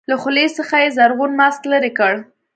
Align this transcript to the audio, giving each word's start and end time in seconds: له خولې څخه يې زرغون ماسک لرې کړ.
له 0.09 0.15
خولې 0.21 0.45
څخه 0.57 0.75
يې 0.83 0.89
زرغون 0.97 1.31
ماسک 1.39 1.61
لرې 1.71 1.91
کړ. 1.97 2.13